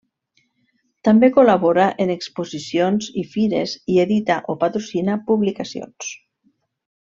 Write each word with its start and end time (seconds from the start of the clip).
També 1.07 1.29
col·labora 1.35 1.85
en 2.05 2.13
exposicions 2.13 3.11
i 3.23 3.27
fires 3.35 3.77
i 3.97 4.01
edita 4.07 4.39
o 4.55 4.57
patrocina 4.67 5.23
publicacions. 5.31 6.13